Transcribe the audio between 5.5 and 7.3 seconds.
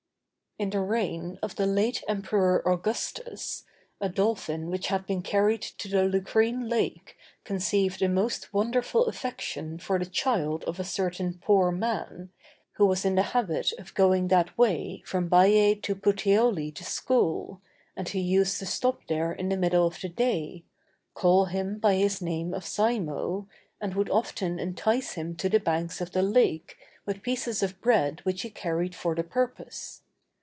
to the Lucrine Lake